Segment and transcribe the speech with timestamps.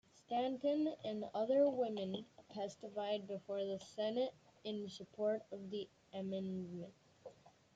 [0.25, 6.91] Stanton and other women testified before the Senate in support of the amendment.